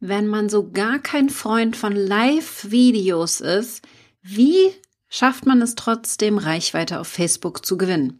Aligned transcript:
Wenn 0.00 0.26
man 0.26 0.48
so 0.48 0.70
gar 0.70 0.98
kein 0.98 1.30
Freund 1.30 1.76
von 1.76 1.94
Live-Videos 1.94 3.40
ist, 3.40 3.82
wie 4.22 4.72
schafft 5.08 5.46
man 5.46 5.62
es 5.62 5.76
trotzdem, 5.76 6.38
Reichweite 6.38 7.00
auf 7.00 7.08
Facebook 7.08 7.64
zu 7.64 7.76
gewinnen? 7.76 8.18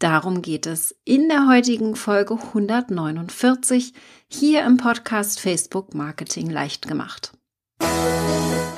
Darum 0.00 0.42
geht 0.42 0.66
es 0.66 0.94
in 1.04 1.28
der 1.28 1.48
heutigen 1.48 1.94
Folge 1.94 2.34
149 2.34 3.94
hier 4.28 4.64
im 4.64 4.76
Podcast 4.76 5.40
Facebook 5.40 5.94
Marketing 5.94 6.50
leicht 6.50 6.88
gemacht. 6.88 7.32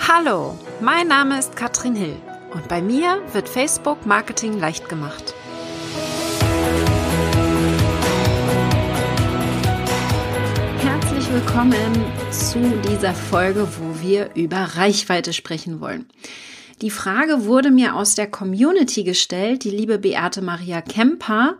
Hallo, 0.06 0.58
mein 0.80 1.08
Name 1.08 1.38
ist 1.38 1.56
Katrin 1.56 1.94
Hill 1.94 2.16
und 2.52 2.68
bei 2.68 2.82
mir 2.82 3.22
wird 3.32 3.48
Facebook 3.48 4.06
Marketing 4.06 4.58
leicht 4.60 4.88
gemacht. 4.88 5.34
Willkommen 11.30 12.04
zu 12.30 12.60
dieser 12.88 13.12
Folge, 13.12 13.66
wo 13.78 14.00
wir 14.00 14.30
über 14.34 14.58
Reichweite 14.58 15.32
sprechen 15.32 15.80
wollen. 15.80 16.06
Die 16.82 16.90
Frage 16.90 17.46
wurde 17.46 17.70
mir 17.70 17.96
aus 17.96 18.14
der 18.14 18.30
Community 18.30 19.02
gestellt. 19.02 19.64
Die 19.64 19.70
liebe 19.70 19.98
Beate 19.98 20.40
Maria 20.40 20.80
Kemper 20.82 21.56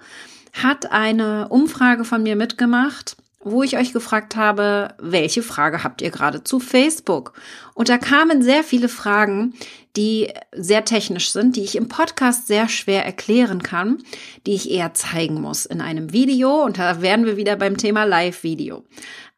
hat 0.52 0.93
eine 0.93 1.48
Umfrage 1.48 2.05
von 2.05 2.23
mir 2.23 2.37
mitgemacht, 2.37 3.16
wo 3.41 3.62
ich 3.62 3.77
euch 3.77 3.93
gefragt 3.93 4.37
habe, 4.37 4.95
welche 4.98 5.43
Frage 5.43 5.85
habt 5.85 6.02
ihr 6.02 6.10
gerade 6.10 6.45
zu 6.45 6.60
Facebook? 6.60 7.33
Und 7.74 7.88
da 7.88 7.98
kamen 7.98 8.43
sehr 8.43 8.62
viele 8.62 8.88
Fragen, 8.88 9.55
die 9.96 10.33
sehr 10.52 10.85
technisch 10.85 11.30
sind, 11.30 11.57
die 11.57 11.62
ich 11.62 11.77
im 11.77 11.88
Podcast 11.88 12.46
sehr 12.46 12.69
schwer 12.69 13.05
erklären 13.05 13.62
kann, 13.62 13.98
die 14.46 14.55
ich 14.55 14.71
eher 14.71 14.95
zeigen 14.95 15.41
muss 15.41 15.65
in 15.65 15.80
einem 15.80 16.12
Video. 16.12 16.65
Und 16.65 16.79
da 16.79 17.01
werden 17.02 17.24
wir 17.24 17.37
wieder 17.37 17.57
beim 17.57 17.77
Thema 17.77 18.05
Live-Video. 18.05 18.85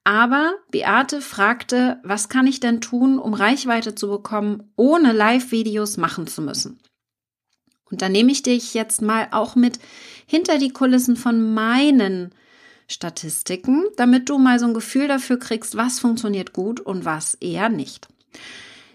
Aber 0.09 0.55
Beate 0.71 1.21
fragte, 1.21 2.01
was 2.03 2.31
kann 2.31 2.47
ich 2.47 2.61
denn 2.61 2.81
tun, 2.81 3.19
um 3.19 3.35
Reichweite 3.35 3.95
zu 3.95 4.09
bekommen, 4.09 4.73
ohne 4.75 5.13
Live-Videos 5.13 5.99
machen 5.99 6.27
zu 6.27 6.41
müssen? 6.41 6.81
Und 7.91 8.01
da 8.01 8.09
nehme 8.09 8.33
ich 8.33 8.43
dich 8.43 8.73
jetzt 8.73 9.03
mal 9.03 9.29
auch 9.33 9.55
mit 9.55 9.79
hinter 10.25 10.57
die 10.57 10.71
Kulissen 10.71 11.15
von 11.15 11.53
meinen 11.53 12.35
Statistiken, 12.87 13.85
damit 13.99 14.31
du 14.31 14.39
mal 14.39 14.59
so 14.59 14.65
ein 14.65 14.73
Gefühl 14.73 15.09
dafür 15.09 15.39
kriegst, 15.39 15.77
was 15.77 16.01
funktioniert 16.01 16.55
gut 16.55 16.81
und 16.81 17.05
was 17.05 17.35
eher 17.35 17.69
nicht. 17.69 18.09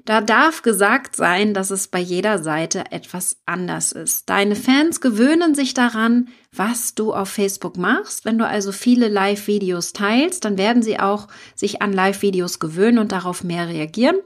Da 0.06 0.20
darf 0.20 0.64
gesagt 0.64 1.16
sein, 1.16 1.54
dass 1.54 1.72
es 1.72 1.88
bei 1.88 2.00
jeder 2.00 2.44
Seite 2.44 2.92
etwas 2.92 3.38
anders 3.46 3.94
ist. 3.94 4.30
Deine 4.30 4.58
Fans 4.58 5.00
gewöhnen 5.00 5.56
sich 5.56 5.74
daran, 5.74 6.28
was 6.52 6.94
du 6.94 7.14
auf 7.14 7.30
Facebook 7.30 7.78
machst. 7.78 8.26
Wenn 8.26 8.38
du 8.38 8.46
also 8.46 8.74
viele 8.74 9.08
Live-Videos 9.08 9.94
teilst, 9.94 10.44
dann 10.44 10.58
werden 10.58 10.84
sie 10.84 11.00
auch 11.00 11.30
sich 11.56 11.82
an 11.82 11.94
Live-Videos 11.94 12.60
gewöhnen 12.60 13.00
und 13.00 13.14
darauf 13.14 13.46
mehr 13.46 13.70
reagieren. 13.70 14.18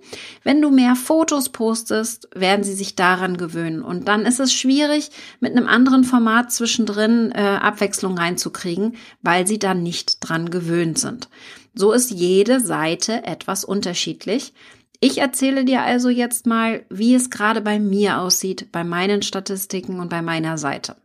Wenn 0.43 0.63
du 0.63 0.71
mehr 0.71 0.95
Fotos 0.95 1.49
postest, 1.49 2.27
werden 2.33 2.63
sie 2.63 2.73
sich 2.73 2.95
daran 2.95 3.37
gewöhnen. 3.37 3.83
Und 3.83 4.07
dann 4.07 4.25
ist 4.25 4.39
es 4.39 4.53
schwierig, 4.53 5.11
mit 5.39 5.55
einem 5.55 5.67
anderen 5.67 6.03
Format 6.03 6.51
zwischendrin 6.51 7.31
äh, 7.31 7.39
Abwechslung 7.39 8.17
reinzukriegen, 8.17 8.95
weil 9.21 9.45
sie 9.45 9.59
dann 9.59 9.83
nicht 9.83 10.17
dran 10.21 10.49
gewöhnt 10.49 10.97
sind. 10.97 11.29
So 11.75 11.91
ist 11.91 12.09
jede 12.09 12.59
Seite 12.59 13.23
etwas 13.23 13.63
unterschiedlich. 13.63 14.53
Ich 14.99 15.19
erzähle 15.19 15.63
dir 15.63 15.83
also 15.83 16.09
jetzt 16.09 16.47
mal, 16.47 16.85
wie 16.89 17.13
es 17.13 17.29
gerade 17.29 17.61
bei 17.61 17.79
mir 17.79 18.19
aussieht, 18.19 18.71
bei 18.71 18.83
meinen 18.83 19.21
Statistiken 19.21 19.99
und 19.99 20.09
bei 20.09 20.21
meiner 20.21 20.57
Seite. 20.57 20.95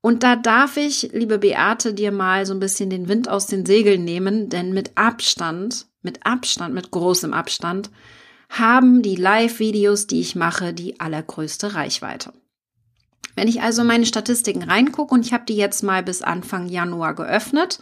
Und 0.00 0.22
da 0.22 0.36
darf 0.36 0.76
ich, 0.76 1.10
liebe 1.12 1.38
Beate, 1.38 1.94
dir 1.94 2.12
mal 2.12 2.44
so 2.44 2.52
ein 2.52 2.60
bisschen 2.60 2.90
den 2.90 3.08
Wind 3.08 3.28
aus 3.28 3.46
den 3.46 3.64
Segeln 3.64 4.04
nehmen, 4.04 4.50
denn 4.50 4.74
mit 4.74 4.92
Abstand, 4.96 5.86
mit 6.02 6.26
Abstand, 6.26 6.74
mit 6.74 6.90
großem 6.90 7.32
Abstand, 7.32 7.90
haben 8.50 9.02
die 9.02 9.16
Live-Videos, 9.16 10.06
die 10.06 10.20
ich 10.20 10.36
mache, 10.36 10.74
die 10.74 11.00
allergrößte 11.00 11.74
Reichweite. 11.74 12.32
Wenn 13.34 13.48
ich 13.48 13.62
also 13.62 13.82
meine 13.82 14.06
Statistiken 14.06 14.62
reingucke 14.62 15.14
und 15.14 15.26
ich 15.26 15.32
habe 15.32 15.44
die 15.46 15.56
jetzt 15.56 15.82
mal 15.82 16.02
bis 16.02 16.22
Anfang 16.22 16.68
Januar 16.68 17.14
geöffnet, 17.14 17.80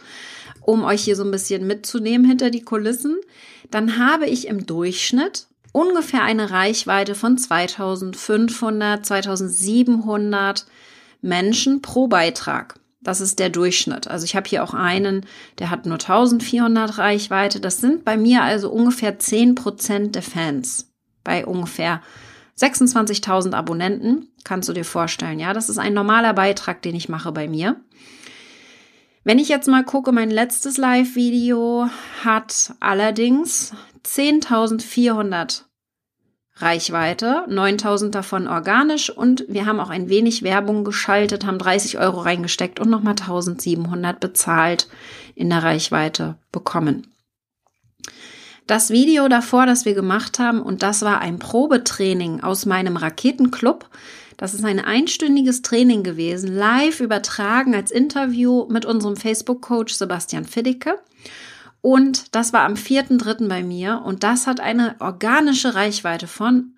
um 0.65 0.83
euch 0.83 1.03
hier 1.03 1.15
so 1.15 1.23
ein 1.23 1.31
bisschen 1.31 1.67
mitzunehmen 1.67 2.27
hinter 2.27 2.49
die 2.49 2.63
Kulissen, 2.63 3.17
dann 3.71 3.97
habe 3.97 4.25
ich 4.25 4.47
im 4.47 4.65
Durchschnitt 4.65 5.47
ungefähr 5.71 6.23
eine 6.23 6.51
Reichweite 6.51 7.15
von 7.15 7.37
2500, 7.37 9.05
2700 9.05 10.65
Menschen 11.21 11.81
pro 11.81 12.07
Beitrag. 12.07 12.79
Das 13.01 13.19
ist 13.19 13.39
der 13.39 13.49
Durchschnitt. 13.49 14.07
Also 14.07 14.23
ich 14.23 14.35
habe 14.35 14.47
hier 14.47 14.63
auch 14.63 14.73
einen, 14.73 15.25
der 15.59 15.69
hat 15.69 15.85
nur 15.85 15.95
1400 15.95 16.97
Reichweite. 16.97 17.59
Das 17.59 17.79
sind 17.79 18.05
bei 18.05 18.15
mir 18.15 18.43
also 18.43 18.69
ungefähr 18.71 19.19
10 19.19 19.55
Prozent 19.55 20.15
der 20.15 20.21
Fans. 20.21 20.89
Bei 21.23 21.45
ungefähr 21.45 22.01
26.000 22.57 23.53
Abonnenten, 23.53 24.29
kannst 24.43 24.69
du 24.69 24.73
dir 24.73 24.85
vorstellen. 24.85 25.39
Ja, 25.39 25.53
das 25.53 25.69
ist 25.69 25.79
ein 25.79 25.93
normaler 25.93 26.33
Beitrag, 26.33 26.81
den 26.81 26.95
ich 26.95 27.09
mache 27.09 27.31
bei 27.31 27.47
mir. 27.47 27.77
Wenn 29.25 29.39
ich 29.39 29.47
jetzt 29.47 29.69
mal 29.69 29.85
gucke, 29.85 30.11
mein 30.11 30.29
letztes 30.29 30.75
Live-Video 30.75 31.87
hat 32.25 32.73
allerdings 32.81 33.73
10.400 34.05 35.61
Reichweite, 36.57 37.45
9.000 37.47 38.09
davon 38.09 38.49
organisch 38.49 39.09
und 39.09 39.45
wir 39.47 39.65
haben 39.65 39.79
auch 39.79 39.89
ein 39.89 40.09
wenig 40.09 40.43
Werbung 40.43 40.83
geschaltet, 40.83 41.45
haben 41.45 41.57
30 41.57 41.99
Euro 41.99 42.19
reingesteckt 42.19 42.81
und 42.81 42.89
nochmal 42.89 43.13
1.700 43.13 44.19
bezahlt 44.19 44.89
in 45.35 45.49
der 45.49 45.63
Reichweite 45.63 46.35
bekommen. 46.51 47.07
Das 48.67 48.89
Video 48.91 49.29
davor, 49.29 49.65
das 49.65 49.85
wir 49.85 49.93
gemacht 49.93 50.37
haben, 50.37 50.61
und 50.61 50.83
das 50.83 51.01
war 51.01 51.21
ein 51.21 51.39
Probetraining 51.39 52.41
aus 52.41 52.65
meinem 52.65 52.97
Raketenclub, 52.97 53.89
das 54.43 54.53
ist 54.53 54.65
ein 54.65 54.81
einstündiges 54.81 55.61
Training 55.61 56.03
gewesen, 56.03 56.53
live 56.53 56.99
übertragen 56.99 57.73
als 57.73 57.91
Interview 57.91 58.67
mit 58.69 58.85
unserem 58.85 59.15
Facebook-Coach 59.15 59.93
Sebastian 59.93 60.43
Fiddicke. 60.43 60.99
Und 61.79 62.35
das 62.35 62.51
war 62.51 62.65
am 62.65 62.73
4.3. 62.73 63.47
bei 63.47 63.63
mir 63.63 64.01
und 64.03 64.23
das 64.23 64.45
hat 64.45 64.59
eine 64.59 64.97
organische 64.99 65.75
Reichweite 65.75 66.27
von 66.27 66.73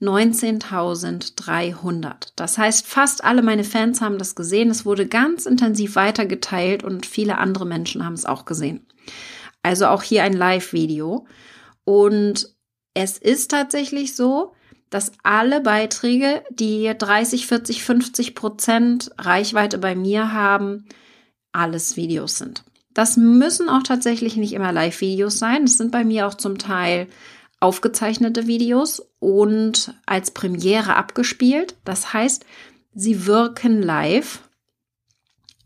19.300. 0.00 2.32
Das 2.34 2.56
heißt, 2.56 2.86
fast 2.86 3.24
alle 3.24 3.42
meine 3.42 3.64
Fans 3.64 4.00
haben 4.00 4.16
das 4.16 4.34
gesehen. 4.34 4.70
Es 4.70 4.86
wurde 4.86 5.06
ganz 5.06 5.44
intensiv 5.44 5.96
weitergeteilt 5.96 6.82
und 6.82 7.04
viele 7.04 7.36
andere 7.36 7.66
Menschen 7.66 8.06
haben 8.06 8.14
es 8.14 8.24
auch 8.24 8.46
gesehen. 8.46 8.86
Also 9.62 9.88
auch 9.88 10.02
hier 10.02 10.22
ein 10.22 10.32
Live-Video. 10.32 11.26
Und 11.84 12.56
es 12.94 13.18
ist 13.18 13.50
tatsächlich 13.50 14.16
so, 14.16 14.54
dass 14.90 15.12
alle 15.22 15.60
Beiträge, 15.60 16.42
die 16.50 16.92
30, 16.96 17.46
40, 17.46 17.82
50 17.84 18.34
Prozent 18.34 19.10
Reichweite 19.18 19.78
bei 19.78 19.94
mir 19.94 20.32
haben, 20.32 20.86
alles 21.52 21.96
Videos 21.96 22.38
sind. 22.38 22.64
Das 22.94 23.16
müssen 23.16 23.68
auch 23.68 23.82
tatsächlich 23.82 24.36
nicht 24.36 24.52
immer 24.52 24.72
Live-Videos 24.72 25.38
sein. 25.38 25.64
Es 25.64 25.76
sind 25.76 25.92
bei 25.92 26.04
mir 26.04 26.26
auch 26.26 26.34
zum 26.34 26.56
Teil 26.58 27.08
aufgezeichnete 27.60 28.46
Videos 28.46 29.06
und 29.18 29.94
als 30.06 30.30
Premiere 30.30 30.96
abgespielt. 30.96 31.74
Das 31.84 32.12
heißt, 32.12 32.44
sie 32.94 33.26
wirken 33.26 33.82
live. 33.82 34.40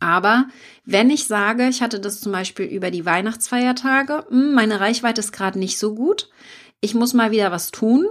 Aber 0.00 0.46
wenn 0.84 1.10
ich 1.10 1.26
sage, 1.26 1.68
ich 1.68 1.82
hatte 1.82 2.00
das 2.00 2.20
zum 2.20 2.32
Beispiel 2.32 2.66
über 2.66 2.90
die 2.90 3.04
Weihnachtsfeiertage, 3.04 4.24
hm, 4.28 4.54
meine 4.54 4.80
Reichweite 4.80 5.20
ist 5.20 5.32
gerade 5.32 5.58
nicht 5.58 5.78
so 5.78 5.94
gut, 5.94 6.30
ich 6.80 6.94
muss 6.94 7.12
mal 7.12 7.30
wieder 7.30 7.52
was 7.52 7.70
tun. 7.70 8.06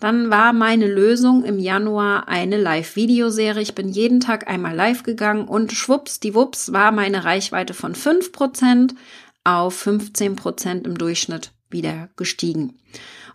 Dann 0.00 0.30
war 0.30 0.52
meine 0.52 0.86
Lösung 0.86 1.44
im 1.44 1.58
Januar 1.58 2.28
eine 2.28 2.56
Live-Videoserie. 2.56 3.62
Ich 3.62 3.74
bin 3.74 3.88
jeden 3.88 4.20
Tag 4.20 4.48
einmal 4.48 4.74
live 4.74 5.02
gegangen 5.02 5.46
und 5.46 5.72
schwupps, 5.72 6.20
die 6.20 6.34
Wups 6.34 6.72
war 6.72 6.90
meine 6.90 7.24
Reichweite 7.24 7.74
von 7.74 7.94
5% 7.94 8.94
auf 9.44 9.86
15% 9.86 10.84
im 10.86 10.96
Durchschnitt 10.96 11.52
wieder 11.70 12.08
gestiegen. 12.16 12.78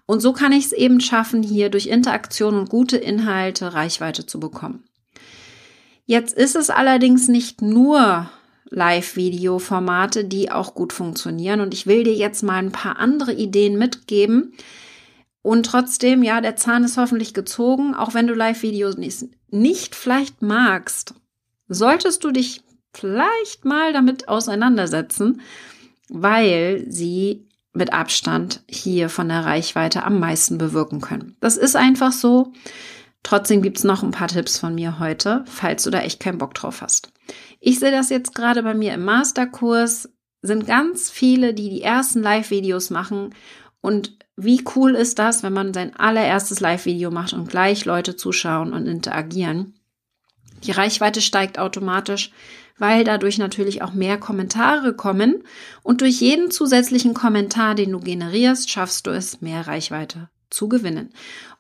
Und 0.08 0.22
so 0.22 0.34
kann 0.34 0.54
ich 0.54 0.66
es 0.66 0.72
eben 0.72 1.02
schaffen, 1.02 1.44
hier 1.44 1.70
durch 1.70 1.86
Interaktion 1.86 2.56
und 2.56 2.70
gute 2.70 2.98
Inhalte 2.98 3.76
Reichweite 3.76 4.26
zu 4.26 4.40
bekommen. 4.40 4.86
Jetzt 6.08 6.36
ist 6.36 6.56
es 6.56 6.72
allerdings 6.72 7.28
nicht 7.28 7.62
nur 7.62 8.28
Live-Video-Formate, 8.70 10.26
die 10.26 10.52
auch 10.52 10.74
gut 10.76 10.94
funktionieren. 10.94 11.62
Und 11.62 11.74
ich 11.74 11.88
will 11.88 12.04
dir 12.04 12.14
jetzt 12.14 12.44
mal 12.44 12.58
ein 12.58 12.72
paar 12.72 13.00
andere 13.00 13.34
Ideen 13.34 13.78
mitgeben. 13.78 14.54
Und 15.42 15.66
trotzdem, 15.66 16.24
ja, 16.24 16.42
der 16.42 16.56
Zahn 16.56 16.84
ist 16.84 16.98
hoffentlich 16.98 17.34
gezogen, 17.34 17.96
auch 17.96 18.14
wenn 18.14 18.28
du 18.28 18.34
Live-Videos 18.34 18.98
nicht, 18.98 19.26
nicht 19.50 19.96
vielleicht 19.96 20.42
magst, 20.42 21.14
solltest 21.68 22.24
du 22.24 22.32
dich 22.32 22.62
vielleicht 22.94 23.66
mal 23.66 23.94
damit 23.94 24.28
auseinandersetzen, 24.28 25.42
weil 26.10 26.86
sie 26.90 27.48
mit 27.74 27.94
Abstand 27.94 28.62
hier 28.68 29.10
von 29.10 29.30
der 29.30 29.46
Reichweite 29.46 30.04
am 30.04 30.20
meisten 30.20 30.58
bewirken 30.58 31.02
können. 31.02 31.38
Das 31.40 31.56
ist 31.56 31.76
einfach 31.76 32.12
so. 32.12 32.52
Trotzdem 33.24 33.62
gibt's 33.62 33.84
noch 33.84 34.02
ein 34.02 34.12
paar 34.12 34.30
Tipps 34.30 34.58
von 34.58 34.76
mir 34.76 35.00
heute, 35.00 35.44
falls 35.46 35.84
du 35.84 35.90
da 35.90 36.00
echt 36.02 36.20
keinen 36.20 36.38
Bock 36.38 36.54
drauf 36.54 36.82
hast. 36.82 37.12
Ich 37.60 37.80
sehe 37.80 37.92
das 37.92 38.10
jetzt 38.10 38.34
gerade 38.34 38.64
bei 38.64 38.74
mir 38.74 38.94
im 38.94 39.04
Masterkurs. 39.04 40.10
sind 40.42 40.68
ganz 40.68 41.10
viele, 41.10 41.54
die 41.54 41.70
die 41.70 41.82
ersten 41.82 42.22
Live-Videos 42.22 42.90
machen. 42.90 43.36
Und 43.82 44.18
wie 44.38 44.64
cool 44.76 44.96
ist 44.96 45.20
das, 45.20 45.44
wenn 45.44 45.54
man 45.54 45.74
sein 45.74 45.96
allererstes 45.98 46.62
Live-Video 46.62 47.12
macht 47.12 47.34
und 47.34 47.50
gleich 47.50 47.84
Leute 47.86 48.16
zuschauen 48.16 48.72
und 48.72 48.88
interagieren? 48.88 49.74
Die 50.64 50.72
Reichweite 50.72 51.22
steigt 51.22 51.60
automatisch, 51.60 52.32
weil 52.78 53.04
dadurch 53.04 53.38
natürlich 53.38 53.82
auch 53.82 53.94
mehr 53.94 54.18
Kommentare 54.18 54.94
kommen. 54.94 55.44
Und 55.84 56.02
durch 56.02 56.22
jeden 56.22 56.52
zusätzlichen 56.52 57.14
Kommentar, 57.14 57.76
den 57.76 57.92
du 57.92 58.00
generierst, 58.00 58.70
schaffst 58.70 59.08
du 59.08 59.12
es, 59.12 59.42
mehr 59.42 59.68
Reichweite 59.68 60.30
zu 60.50 60.70
gewinnen. 60.70 61.12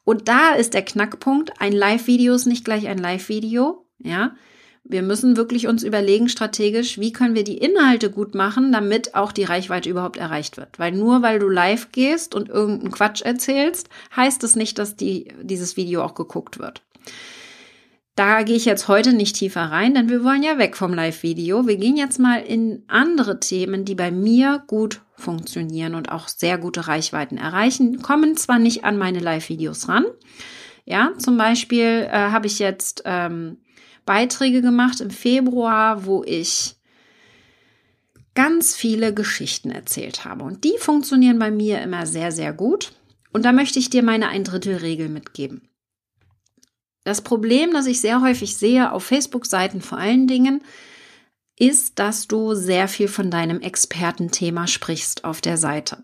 Und 0.03 0.27
da 0.27 0.55
ist 0.55 0.73
der 0.73 0.83
Knackpunkt. 0.83 1.61
Ein 1.61 1.73
Live-Video 1.73 2.33
ist 2.33 2.45
nicht 2.45 2.65
gleich 2.65 2.87
ein 2.87 2.97
Live-Video. 2.97 3.85
Ja, 3.99 4.35
wir 4.83 5.03
müssen 5.03 5.37
wirklich 5.37 5.67
uns 5.67 5.83
überlegen 5.83 6.29
strategisch, 6.29 6.99
wie 6.99 7.11
können 7.11 7.35
wir 7.35 7.43
die 7.43 7.59
Inhalte 7.59 8.09
gut 8.09 8.33
machen, 8.33 8.71
damit 8.71 9.13
auch 9.13 9.31
die 9.31 9.43
Reichweite 9.43 9.89
überhaupt 9.89 10.17
erreicht 10.17 10.57
wird. 10.57 10.79
Weil 10.79 10.93
nur 10.93 11.21
weil 11.21 11.37
du 11.37 11.47
live 11.47 11.91
gehst 11.91 12.33
und 12.33 12.49
irgendeinen 12.49 12.91
Quatsch 12.91 13.21
erzählst, 13.21 13.89
heißt 14.15 14.43
es 14.43 14.55
nicht, 14.55 14.79
dass 14.79 14.95
die, 14.95 15.31
dieses 15.43 15.77
Video 15.77 16.03
auch 16.03 16.15
geguckt 16.15 16.57
wird. 16.57 16.81
Da 18.19 18.43
gehe 18.43 18.57
ich 18.57 18.65
jetzt 18.65 18.89
heute 18.89 19.13
nicht 19.13 19.37
tiefer 19.37 19.61
rein, 19.61 19.93
denn 19.93 20.09
wir 20.09 20.25
wollen 20.25 20.43
ja 20.43 20.57
weg 20.57 20.75
vom 20.75 20.93
Live-Video. 20.93 21.67
Wir 21.67 21.77
gehen 21.77 21.95
jetzt 21.95 22.19
mal 22.19 22.41
in 22.41 22.83
andere 22.89 23.39
Themen, 23.39 23.85
die 23.85 23.95
bei 23.95 24.11
mir 24.11 24.61
gut 24.67 24.99
funktionieren 25.15 25.95
und 25.95 26.11
auch 26.11 26.27
sehr 26.27 26.57
gute 26.57 26.89
Reichweiten 26.89 27.37
erreichen. 27.37 28.01
Kommen 28.01 28.35
zwar 28.35 28.59
nicht 28.59 28.83
an 28.83 28.97
meine 28.97 29.19
Live-Videos 29.19 29.87
ran. 29.87 30.03
Ja, 30.83 31.13
zum 31.17 31.37
Beispiel 31.37 32.09
äh, 32.11 32.11
habe 32.11 32.47
ich 32.47 32.59
jetzt 32.59 33.03
ähm, 33.05 33.59
Beiträge 34.05 34.61
gemacht 34.61 34.99
im 34.99 35.11
Februar, 35.11 36.05
wo 36.05 36.21
ich 36.25 36.75
ganz 38.35 38.75
viele 38.75 39.13
Geschichten 39.13 39.71
erzählt 39.71 40.25
habe. 40.25 40.43
Und 40.43 40.65
die 40.65 40.75
funktionieren 40.77 41.39
bei 41.39 41.51
mir 41.51 41.81
immer 41.81 42.05
sehr, 42.05 42.33
sehr 42.33 42.51
gut. 42.51 42.91
Und 43.31 43.45
da 43.45 43.53
möchte 43.53 43.79
ich 43.79 43.89
dir 43.89 44.03
meine 44.03 44.27
Ein-Drittel-Regel 44.27 45.07
mitgeben. 45.07 45.68
Das 47.09 47.21
Problem, 47.21 47.71
das 47.73 47.87
ich 47.87 48.01
sehr 48.01 48.21
häufig 48.21 48.55
sehe 48.55 48.91
auf 48.91 49.03
Facebook-Seiten 49.03 49.81
vor 49.81 49.97
allen 49.97 50.27
Dingen, 50.27 50.61
ist, 51.57 51.97
dass 51.97 52.27
du 52.27 52.53
sehr 52.53 52.87
viel 52.87 53.07
von 53.07 53.31
deinem 53.31 53.61
Expertenthema 53.61 54.67
sprichst 54.67 55.23
auf 55.23 55.41
der 55.41 55.57
Seite. 55.57 56.03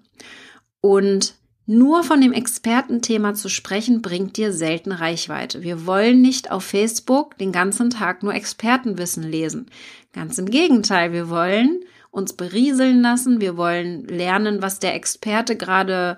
Und 0.81 1.35
nur 1.67 2.03
von 2.03 2.21
dem 2.21 2.33
Expertenthema 2.33 3.35
zu 3.35 3.49
sprechen, 3.49 4.01
bringt 4.01 4.37
dir 4.37 4.51
selten 4.51 4.91
Reichweite. 4.91 5.61
Wir 5.61 5.85
wollen 5.85 6.23
nicht 6.23 6.49
auf 6.49 6.63
Facebook 6.63 7.37
den 7.37 7.51
ganzen 7.51 7.91
Tag 7.91 8.23
nur 8.23 8.33
Expertenwissen 8.33 9.29
lesen. 9.29 9.67
Ganz 10.11 10.39
im 10.39 10.49
Gegenteil, 10.49 11.13
wir 11.13 11.29
wollen 11.29 11.81
uns 12.09 12.33
berieseln 12.33 13.03
lassen, 13.03 13.41
wir 13.41 13.57
wollen 13.57 14.07
lernen, 14.07 14.63
was 14.63 14.79
der 14.79 14.95
Experte 14.95 15.55
gerade 15.55 16.17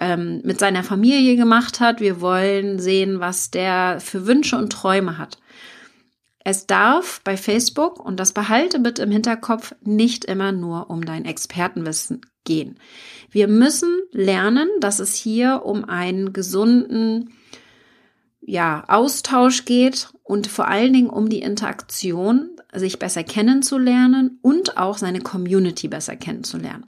ähm, 0.00 0.40
mit 0.44 0.58
seiner 0.58 0.82
Familie 0.82 1.36
gemacht 1.36 1.80
hat, 1.80 2.00
wir 2.00 2.20
wollen 2.20 2.78
sehen, 2.78 3.20
was 3.20 3.50
der 3.50 3.98
für 4.00 4.26
Wünsche 4.26 4.56
und 4.56 4.72
Träume 4.72 5.18
hat. 5.18 5.38
Es 6.46 6.66
darf 6.66 7.22
bei 7.24 7.36
Facebook, 7.38 8.04
und 8.04 8.20
das 8.20 8.32
behalte 8.32 8.78
bitte 8.78 9.02
im 9.02 9.10
Hinterkopf, 9.10 9.74
nicht 9.82 10.26
immer 10.26 10.52
nur 10.52 10.90
um 10.90 11.04
dein 11.04 11.24
Expertenwissen 11.24 12.20
gehen. 12.44 12.78
Wir 13.30 13.48
müssen 13.48 13.98
lernen, 14.12 14.68
dass 14.80 14.98
es 14.98 15.14
hier 15.14 15.62
um 15.64 15.84
einen 15.86 16.34
gesunden 16.34 17.30
ja, 18.42 18.84
Austausch 18.88 19.64
geht 19.64 20.10
und 20.22 20.46
vor 20.46 20.68
allen 20.68 20.92
Dingen 20.92 21.08
um 21.08 21.30
die 21.30 21.40
Interaktion, 21.40 22.50
sich 22.74 22.98
besser 22.98 23.24
kennenzulernen 23.24 24.38
und 24.42 24.76
auch 24.76 24.98
seine 24.98 25.20
Community 25.20 25.88
besser 25.88 26.16
kennenzulernen. 26.16 26.84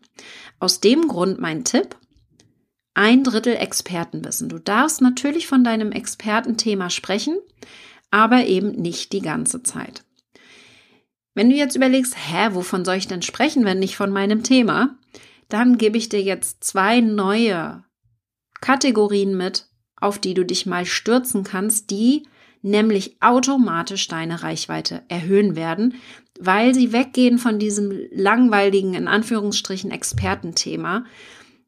Aus 0.59 0.81
dem 0.81 1.09
Grund 1.09 1.41
mein 1.41 1.65
Tipp, 1.65 1.97
ein 2.97 3.23
Drittel 3.23 3.57
Expertenwissen. 3.57 4.49
Du 4.49 4.59
darfst 4.59 5.03
natürlich 5.03 5.47
von 5.47 5.63
deinem 5.63 5.93
Expertenthema 5.93 6.89
sprechen, 6.89 7.37
aber 8.11 8.47
eben 8.47 8.73
nicht 8.73 9.13
die 9.13 9.21
ganze 9.21 9.63
Zeit. 9.63 10.03
Wenn 11.35 11.51
du 11.51 11.57
jetzt 11.57 11.77
überlegst, 11.77 12.17
hä, 12.17 12.49
wovon 12.53 12.87
soll 12.87 12.97
ich 12.97 13.07
denn 13.07 13.21
sprechen, 13.21 13.67
wenn 13.67 13.81
nicht 13.81 13.97
von 13.97 14.11
meinem 14.11 14.43
Thema, 14.43 14.97
dann 15.51 15.77
gebe 15.77 15.99
ich 15.99 16.09
dir 16.09 16.23
jetzt 16.23 16.65
zwei 16.65 17.01
neue 17.01 17.85
Kategorien 18.63 19.37
mit, 19.37 19.67
auf 20.01 20.19
die 20.19 20.33
du 20.33 20.47
dich 20.47 20.65
mal 20.65 20.87
stürzen 20.87 21.45
kannst, 21.45 21.91
die 21.91 22.27
nämlich 22.63 23.19
automatisch 23.21 24.09
deine 24.09 24.43
Reichweite 24.43 25.03
erhöhen 25.09 25.55
werden, 25.55 25.97
weil 26.41 26.75
sie 26.75 26.95
weggehen 26.95 27.39
von 27.39 27.59
diesem 27.59 27.93
langweiligen, 28.11 28.95
in 28.95 29.07
Anführungsstrichen, 29.07 29.91
Expertenthema 29.91 31.05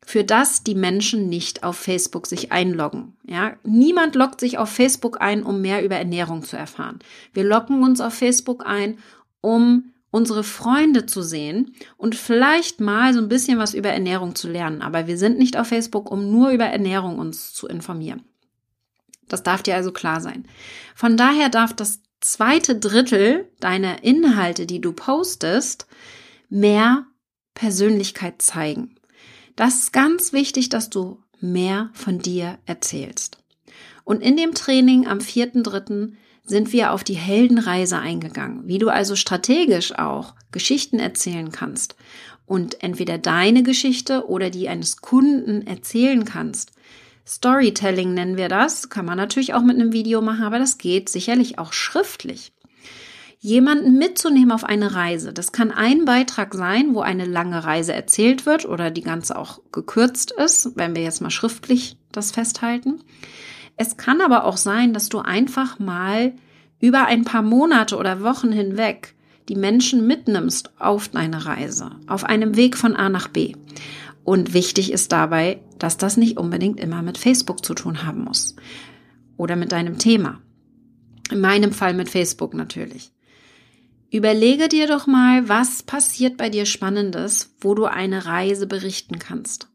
für 0.09 0.25
das 0.25 0.63
die 0.63 0.75
Menschen 0.75 1.29
nicht 1.29 1.65
auf 1.65 1.77
Facebook 1.77 2.27
sich 2.27 2.51
einloggen. 2.51 3.19
Ja, 3.27 3.59
niemand 3.63 4.15
loggt 4.15 4.41
sich 4.41 4.57
auf 4.57 4.71
Facebook 4.71 5.21
ein, 5.21 5.43
um 5.43 5.61
mehr 5.61 5.85
über 5.85 5.97
Ernährung 5.97 6.43
zu 6.43 6.57
erfahren. 6.57 7.01
Wir 7.35 7.45
loggen 7.45 7.83
uns 7.83 8.01
auf 8.01 8.15
Facebook 8.15 8.65
ein, 8.65 9.01
um 9.43 9.93
unsere 10.11 10.45
Freunde 10.45 11.05
zu 11.05 11.21
sehen 11.21 11.75
und 11.99 12.15
vielleicht 12.15 12.81
mal 12.81 13.13
so 13.13 13.21
ein 13.21 13.29
bisschen 13.29 13.59
was 13.59 13.75
über 13.75 13.91
Ernährung 13.91 14.35
zu 14.35 14.49
lernen. 14.49 14.81
Aber 14.81 15.09
wir 15.09 15.19
sind 15.19 15.37
nicht 15.37 15.59
auf 15.59 15.67
Facebook, 15.67 16.11
um 16.11 16.31
nur 16.31 16.53
über 16.53 16.65
Ernährung 16.65 17.19
uns 17.19 17.53
zu 17.53 17.69
informieren. 17.69 18.23
Das 19.29 19.43
darf 19.43 19.63
dir 19.63 19.75
also 19.75 19.93
klar 19.93 20.23
sein. 20.23 20.49
Von 20.95 21.19
daher 21.19 21.51
darf 21.51 21.75
das 21.75 22.01
zweite 22.23 22.77
Drittel 22.77 23.51
deiner 23.61 24.03
Inhalte, 24.05 24.65
die 24.65 24.81
du 24.81 24.95
postest, 24.95 25.87
mehr 26.49 27.05
Persönlichkeit 27.53 28.41
zeigen. 28.41 28.98
Das 29.59 29.75
ist 29.75 29.93
ganz 29.93 30.33
wichtig, 30.33 30.69
dass 30.69 30.89
du 30.89 31.21
mehr 31.41 31.91
von 31.93 32.21
dir 32.21 32.61
erzählst. 32.65 33.39
Und 34.05 34.23
in 34.23 34.37
dem 34.37 34.55
Training 34.55 35.09
am 35.09 35.19
4.3. 35.19 36.13
sind 36.45 36.73
wir 36.73 36.93
auf 36.93 37.03
die 37.03 37.17
Heldenreise 37.17 37.99
eingegangen, 37.99 38.69
wie 38.69 38.79
du 38.79 38.89
also 38.89 39.17
strategisch 39.17 39.99
auch 39.99 40.37
Geschichten 40.53 41.01
erzählen 41.01 41.51
kannst 41.51 41.97
und 42.47 42.85
entweder 42.85 43.19
deine 43.19 43.65
Geschichte 43.65 44.29
oder 44.29 44.51
die 44.51 44.69
eines 44.69 44.99
Kunden 44.99 45.67
erzählen 45.67 46.25
kannst. 46.25 46.71
Storytelling 47.27 48.15
nennen 48.15 48.37
wir 48.37 48.49
das, 48.49 48.91
kann 48.91 49.07
man 49.07 49.17
natürlich 49.17 49.55
auch 49.55 49.63
mit 49.63 49.75
einem 49.75 49.93
Video 49.93 50.23
machen, 50.23 50.45
aber 50.45 50.61
das 50.61 50.79
geht 50.79 51.09
sicherlich 51.09 51.59
auch 51.59 51.73
schriftlich 51.73 52.53
jemanden 53.41 53.99
mitzunehmen 53.99 54.51
auf 54.51 54.65
eine 54.65 54.95
Reise. 54.95 55.33
Das 55.33 55.53
kann 55.53 55.71
ein 55.71 56.05
Beitrag 56.05 56.55
sein, 56.55 56.95
wo 56.95 57.01
eine 57.01 57.25
lange 57.25 57.65
Reise 57.65 57.93
erzählt 57.93 58.47
wird 58.47 58.65
oder 58.65 58.91
die 58.91 59.03
ganze 59.03 59.39
auch 59.39 59.61
gekürzt 59.73 60.33
ist, 60.33 60.73
wenn 60.77 60.97
wir 60.97 61.03
jetzt 61.03 61.21
mal 61.21 61.31
schriftlich 61.31 61.97
das 62.11 62.33
festhalten. 62.33 63.03
Es 63.77 63.97
kann 63.97 64.21
aber 64.21 64.45
auch 64.45 64.57
sein, 64.57 64.93
dass 64.93 65.09
du 65.09 65.21
einfach 65.21 65.79
mal 65.79 66.33
über 66.81 67.07
ein 67.07 67.25
paar 67.25 67.43
Monate 67.43 67.97
oder 67.97 68.23
Wochen 68.23 68.51
hinweg 68.51 69.15
die 69.49 69.57
Menschen 69.57 70.07
mitnimmst 70.07 70.73
auf 70.79 71.09
deine 71.09 71.47
Reise, 71.47 71.93
auf 72.07 72.25
einem 72.25 72.57
Weg 72.57 72.77
von 72.77 72.97
A 72.97 73.09
nach 73.09 73.29
B. 73.29 73.55
Und 74.25 74.53
wichtig 74.53 74.93
ist 74.93 75.13
dabei, 75.13 75.61
dass 75.79 75.97
das 75.97 76.17
nicht 76.17 76.37
unbedingt 76.37 76.79
immer 76.81 77.03
mit 77.03 77.17
Facebook 77.17 77.65
zu 77.65 77.75
tun 77.75 78.05
haben 78.05 78.25
muss 78.25 78.57
oder 79.37 79.57
mit 79.57 79.73
deinem 79.73 79.99
Thema. 79.99 80.41
In 81.31 81.41
meinem 81.41 81.73
Fall 81.73 81.95
mit 81.95 82.09
Facebook 82.11 82.53
natürlich. 82.53 83.13
Überlege 84.11 84.69
dir 84.69 84.87
doch 84.87 85.07
mal, 85.07 85.49
was 85.51 85.83
passiert 85.83 86.39
bei 86.39 86.49
dir 86.49 86.65
Spannendes, 86.65 87.55
wo 87.61 87.75
du 87.75 87.85
eine 87.85 88.25
Reise 88.25 88.67
berichten 88.67 89.19
kannst. 89.19 89.69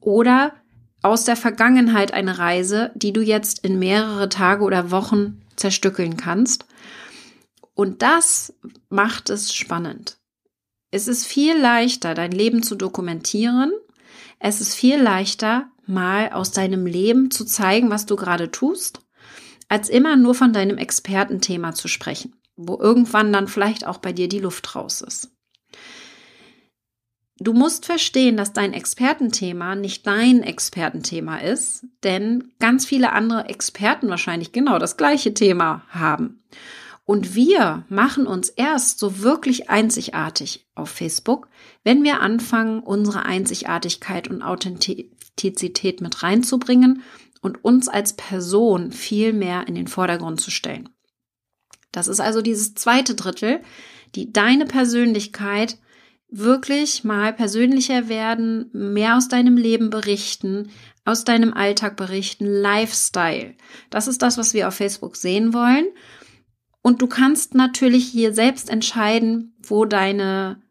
Oder 0.00 0.52
aus 1.00 1.24
der 1.24 1.36
Vergangenheit 1.36 2.12
eine 2.12 2.38
Reise, 2.38 2.90
die 2.94 3.14
du 3.14 3.22
jetzt 3.22 3.64
in 3.64 3.78
mehrere 3.78 4.28
Tage 4.28 4.64
oder 4.64 4.90
Wochen 4.90 5.40
zerstückeln 5.56 6.18
kannst. 6.18 6.66
Und 7.74 8.02
das 8.02 8.52
macht 8.90 9.30
es 9.30 9.54
spannend. 9.54 10.18
Es 10.90 11.08
ist 11.08 11.26
viel 11.26 11.56
leichter, 11.56 12.14
dein 12.14 12.32
Leben 12.32 12.62
zu 12.62 12.74
dokumentieren. 12.74 13.72
Es 14.38 14.60
ist 14.60 14.74
viel 14.74 15.00
leichter, 15.00 15.70
mal 15.86 16.30
aus 16.30 16.50
deinem 16.50 16.84
Leben 16.84 17.30
zu 17.30 17.46
zeigen, 17.46 17.88
was 17.88 18.04
du 18.04 18.16
gerade 18.16 18.50
tust, 18.50 19.00
als 19.68 19.88
immer 19.88 20.16
nur 20.16 20.34
von 20.34 20.52
deinem 20.52 20.76
Expertenthema 20.76 21.74
zu 21.74 21.88
sprechen 21.88 22.37
wo 22.58 22.78
irgendwann 22.78 23.32
dann 23.32 23.48
vielleicht 23.48 23.86
auch 23.86 23.98
bei 23.98 24.12
dir 24.12 24.28
die 24.28 24.40
Luft 24.40 24.74
raus 24.74 25.00
ist. 25.00 25.30
Du 27.40 27.52
musst 27.52 27.86
verstehen, 27.86 28.36
dass 28.36 28.52
dein 28.52 28.72
Expertenthema 28.72 29.76
nicht 29.76 30.06
dein 30.08 30.42
Expertenthema 30.42 31.38
ist, 31.38 31.86
denn 32.02 32.52
ganz 32.58 32.84
viele 32.84 33.12
andere 33.12 33.44
Experten 33.48 34.08
wahrscheinlich 34.08 34.50
genau 34.50 34.80
das 34.80 34.96
gleiche 34.96 35.32
Thema 35.34 35.84
haben. 35.88 36.42
Und 37.04 37.36
wir 37.36 37.84
machen 37.88 38.26
uns 38.26 38.48
erst 38.48 38.98
so 38.98 39.20
wirklich 39.20 39.70
einzigartig 39.70 40.66
auf 40.74 40.90
Facebook, 40.90 41.48
wenn 41.84 42.02
wir 42.02 42.20
anfangen, 42.20 42.80
unsere 42.80 43.24
Einzigartigkeit 43.24 44.28
und 44.28 44.42
Authentizität 44.42 46.00
mit 46.00 46.22
reinzubringen 46.24 47.02
und 47.40 47.64
uns 47.64 47.88
als 47.88 48.14
Person 48.14 48.90
viel 48.90 49.32
mehr 49.32 49.68
in 49.68 49.76
den 49.76 49.86
Vordergrund 49.86 50.40
zu 50.40 50.50
stellen. 50.50 50.88
Das 51.98 52.06
ist 52.06 52.20
also 52.20 52.42
dieses 52.42 52.74
zweite 52.74 53.16
Drittel, 53.16 53.60
die 54.14 54.32
deine 54.32 54.66
Persönlichkeit 54.66 55.78
wirklich 56.30 57.02
mal 57.02 57.32
persönlicher 57.32 58.08
werden, 58.08 58.70
mehr 58.72 59.16
aus 59.16 59.28
deinem 59.28 59.56
Leben 59.56 59.90
berichten, 59.90 60.70
aus 61.04 61.24
deinem 61.24 61.52
Alltag 61.52 61.96
berichten, 61.96 62.46
Lifestyle. 62.46 63.54
Das 63.90 64.06
ist 64.06 64.22
das, 64.22 64.38
was 64.38 64.54
wir 64.54 64.68
auf 64.68 64.74
Facebook 64.74 65.16
sehen 65.16 65.52
wollen. 65.52 65.86
Und 66.82 67.02
du 67.02 67.08
kannst 67.08 67.54
natürlich 67.54 68.06
hier 68.06 68.32
selbst 68.32 68.70
entscheiden, 68.70 69.56
wo 69.60 69.84
deine 69.84 70.62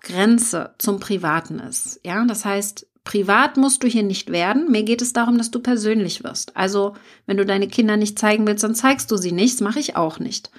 Grenze 0.00 0.74
zum 0.78 1.00
Privaten 1.00 1.58
ist. 1.58 2.00
Ja, 2.04 2.24
das 2.26 2.44
heißt, 2.44 2.87
privat 3.08 3.56
musst 3.56 3.82
du 3.82 3.88
hier 3.88 4.02
nicht 4.02 4.30
werden. 4.30 4.70
Mir 4.70 4.82
geht 4.82 5.00
es 5.00 5.14
darum, 5.14 5.38
dass 5.38 5.50
du 5.50 5.60
persönlich 5.60 6.24
wirst. 6.24 6.54
Also, 6.58 6.92
wenn 7.24 7.38
du 7.38 7.46
deine 7.46 7.66
Kinder 7.66 7.96
nicht 7.96 8.18
zeigen 8.18 8.46
willst, 8.46 8.64
dann 8.64 8.74
zeigst 8.74 9.10
du 9.10 9.16
sie 9.16 9.32
nicht. 9.32 9.54
Das 9.54 9.60
mache 9.62 9.80
ich 9.80 9.96
auch 9.96 10.18
nicht. 10.18 10.50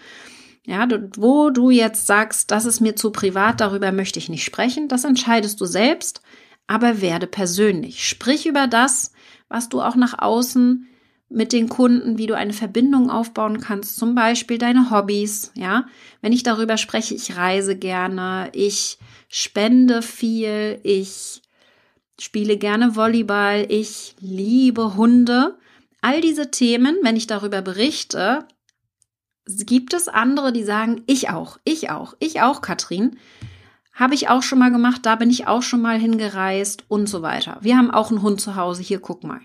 Ja, 0.66 0.88
wo 1.16 1.52
du 1.52 1.70
jetzt 1.70 2.08
sagst, 2.08 2.50
das 2.50 2.66
ist 2.66 2.80
mir 2.80 2.96
zu 2.96 3.12
privat, 3.12 3.62
darüber 3.62 3.92
möchte 3.92 4.18
ich 4.18 4.30
nicht 4.30 4.44
sprechen, 4.44 4.88
das 4.88 5.04
entscheidest 5.04 5.62
du 5.62 5.66
selbst, 5.66 6.22
aber 6.66 7.02
werde 7.02 7.28
persönlich. 7.28 8.08
Sprich 8.08 8.48
über 8.48 8.66
das, 8.66 9.14
was 9.48 9.70
du 9.70 9.82
auch 9.82 9.96
nach 9.96 10.18
außen 10.18 10.88
mit 11.30 11.54
den 11.54 11.70
Kunden, 11.70 12.18
wie 12.18 12.26
du 12.26 12.36
eine 12.36 12.54
Verbindung 12.54 13.12
aufbauen 13.12 13.60
kannst, 13.62 13.98
zum 13.98 14.16
Beispiel 14.16 14.58
deine 14.58 14.90
Hobbys, 14.90 15.52
ja. 15.54 15.86
Wenn 16.22 16.34
ich 16.34 16.42
darüber 16.42 16.78
spreche, 16.78 17.14
ich 17.14 17.38
reise 17.38 17.76
gerne, 17.76 18.50
ich 18.54 18.98
spende 19.28 20.02
viel, 20.02 20.80
ich 20.82 21.44
spiele 22.22 22.58
gerne 22.58 22.96
Volleyball, 22.96 23.66
ich 23.70 24.16
liebe 24.20 24.96
Hunde. 24.96 25.58
All 26.02 26.22
diese 26.22 26.52
Themen, 26.52 26.98
wenn 27.04 27.16
ich 27.16 27.28
darüber 27.28 27.62
berichte, 27.62 28.46
gibt 29.46 29.94
es 29.94 30.08
andere, 30.08 30.54
die 30.54 30.64
sagen, 30.64 31.04
ich 31.08 31.30
auch, 31.30 31.58
ich 31.64 31.90
auch, 31.90 32.14
ich 32.20 32.42
auch, 32.42 32.62
Katrin. 32.62 33.18
Habe 33.94 34.16
ich 34.16 34.30
auch 34.30 34.44
schon 34.44 34.60
mal 34.60 34.72
gemacht, 34.72 35.06
da 35.06 35.16
bin 35.16 35.30
ich 35.30 35.48
auch 35.48 35.62
schon 35.62 35.82
mal 35.82 36.00
hingereist 36.00 36.84
und 36.88 37.08
so 37.08 37.22
weiter. 37.22 37.58
Wir 37.62 37.78
haben 37.78 37.92
auch 37.92 38.12
einen 38.12 38.22
Hund 38.22 38.40
zu 38.40 38.56
Hause, 38.56 38.82
hier 38.82 39.00
guck 39.00 39.24
mal. 39.24 39.42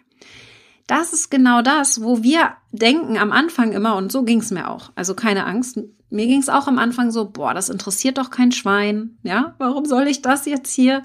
Das 0.86 1.12
ist 1.12 1.30
genau 1.30 1.62
das, 1.62 2.02
wo 2.02 2.22
wir 2.22 2.52
denken 2.70 3.16
am 3.16 3.32
Anfang 3.32 3.72
immer, 3.72 3.96
und 3.96 4.12
so 4.12 4.22
ging 4.22 4.40
es 4.40 4.50
mir 4.50 4.70
auch. 4.70 4.92
Also 4.94 5.14
keine 5.14 5.46
Angst, 5.46 5.80
mir 6.10 6.26
ging 6.26 6.40
es 6.40 6.48
auch 6.48 6.68
am 6.68 6.78
Anfang 6.78 7.10
so, 7.10 7.28
boah, 7.30 7.54
das 7.54 7.70
interessiert 7.70 8.18
doch 8.18 8.30
kein 8.30 8.52
Schwein. 8.52 9.18
Ja, 9.22 9.54
warum 9.58 9.86
soll 9.86 10.06
ich 10.06 10.22
das 10.22 10.46
jetzt 10.46 10.72
hier 10.72 11.02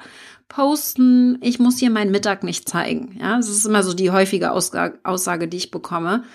posten? 0.50 1.38
Ich 1.42 1.60
muss 1.60 1.78
hier 1.78 1.90
meinen 1.90 2.12
Mittag 2.12 2.44
nicht 2.44 2.68
zeigen. 2.68 3.18
Ja, 3.20 3.38
das 3.38 3.48
ist 3.48 3.66
immer 3.66 3.84
so 3.84 3.94
die 3.94 4.12
häufige 4.12 4.52
Aussage, 4.52 5.48
die 5.48 5.58
ich 5.58 5.72
bekomme. 5.72 6.26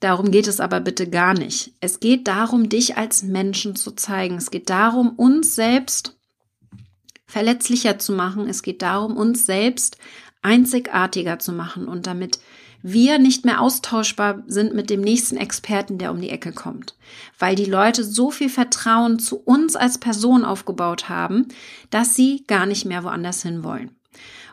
Darum 0.00 0.30
geht 0.30 0.46
es 0.46 0.60
aber 0.60 0.80
bitte 0.80 1.08
gar 1.08 1.34
nicht. 1.34 1.72
Es 1.80 1.98
geht 1.98 2.28
darum, 2.28 2.68
dich 2.68 2.98
als 2.98 3.22
Menschen 3.22 3.74
zu 3.74 3.92
zeigen. 3.92 4.36
Es 4.36 4.50
geht 4.50 4.68
darum, 4.70 5.10
uns 5.10 5.54
selbst 5.54 6.16
verletzlicher 7.26 7.98
zu 7.98 8.12
machen. 8.12 8.48
Es 8.48 8.62
geht 8.62 8.82
darum, 8.82 9.16
uns 9.16 9.46
selbst 9.46 9.96
einzigartiger 10.42 11.38
zu 11.38 11.52
machen 11.52 11.88
und 11.88 12.06
damit 12.06 12.38
wir 12.82 13.18
nicht 13.18 13.44
mehr 13.44 13.60
austauschbar 13.60 14.42
sind 14.46 14.74
mit 14.74 14.90
dem 14.90 15.00
nächsten 15.00 15.36
Experten, 15.36 15.98
der 15.98 16.10
um 16.12 16.20
die 16.20 16.30
Ecke 16.30 16.52
kommt. 16.52 16.96
Weil 17.38 17.54
die 17.54 17.64
Leute 17.64 18.04
so 18.04 18.30
viel 18.30 18.48
Vertrauen 18.48 19.18
zu 19.18 19.36
uns 19.36 19.76
als 19.76 19.98
Person 19.98 20.44
aufgebaut 20.44 21.08
haben, 21.08 21.48
dass 21.90 22.14
sie 22.14 22.44
gar 22.46 22.66
nicht 22.66 22.84
mehr 22.84 23.04
woanders 23.04 23.42
hin 23.42 23.64
wollen. 23.64 23.90